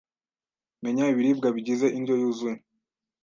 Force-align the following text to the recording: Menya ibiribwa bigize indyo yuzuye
Menya 0.83 1.03
ibiribwa 1.13 1.47
bigize 1.55 1.87
indyo 1.97 2.13
yuzuye 2.21 2.57